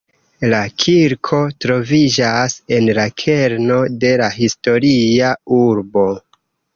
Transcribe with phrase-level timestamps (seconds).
[0.51, 6.07] La kirko troviĝas en la kerno de la historia urbo.